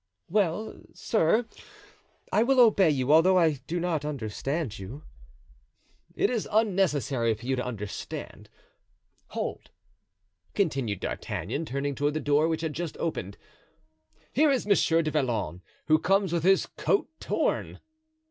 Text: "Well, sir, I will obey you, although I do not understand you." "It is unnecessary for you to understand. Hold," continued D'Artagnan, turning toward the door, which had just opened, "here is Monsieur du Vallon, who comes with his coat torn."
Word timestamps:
"Well, 0.31 0.81
sir, 0.95 1.45
I 2.33 2.41
will 2.41 2.59
obey 2.59 2.89
you, 2.89 3.13
although 3.13 3.37
I 3.37 3.59
do 3.67 3.79
not 3.79 4.03
understand 4.03 4.79
you." 4.79 5.03
"It 6.15 6.31
is 6.31 6.49
unnecessary 6.51 7.35
for 7.35 7.45
you 7.45 7.55
to 7.57 7.63
understand. 7.63 8.49
Hold," 9.27 9.69
continued 10.55 11.01
D'Artagnan, 11.01 11.65
turning 11.65 11.93
toward 11.93 12.15
the 12.15 12.19
door, 12.19 12.47
which 12.47 12.61
had 12.61 12.73
just 12.73 12.97
opened, 12.97 13.37
"here 14.33 14.49
is 14.49 14.65
Monsieur 14.65 15.03
du 15.03 15.11
Vallon, 15.11 15.61
who 15.85 15.99
comes 15.99 16.33
with 16.33 16.41
his 16.41 16.65
coat 16.65 17.07
torn." 17.19 17.79